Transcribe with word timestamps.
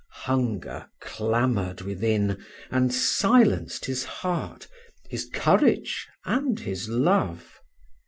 Hunger 0.25 0.89
clamored 0.99 1.81
within 1.81 2.43
and 2.71 2.91
silenced 2.91 3.85
his 3.85 4.03
heart, 4.03 4.67
his 5.11 5.29
courage, 5.31 6.07
and 6.25 6.59
his 6.59 6.89
love. 6.89 7.61